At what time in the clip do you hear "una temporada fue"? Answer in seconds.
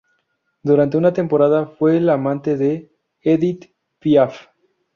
0.97-1.97